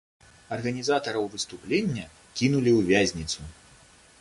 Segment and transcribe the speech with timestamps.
[0.55, 2.05] Арганізатараў выступлення
[2.41, 3.41] кінулі ў вязніцу.